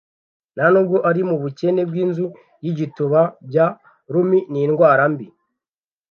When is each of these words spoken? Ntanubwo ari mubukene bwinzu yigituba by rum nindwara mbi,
Ntanubwo 0.55 0.97
ari 1.09 1.21
mubukene 1.29 1.81
bwinzu 1.89 2.25
yigituba 2.63 3.21
by 3.47 3.57
rum 4.13 4.29
nindwara 4.51 5.03
mbi, 5.13 5.27